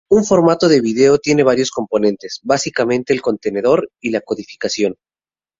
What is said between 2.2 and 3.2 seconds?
básicamente: